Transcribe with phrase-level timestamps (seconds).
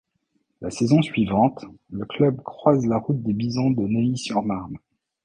[0.61, 4.79] La saison suivante, le club croise la route des Bisons de Neuilly-sur-Marne.